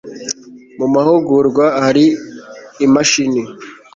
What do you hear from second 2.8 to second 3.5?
imashini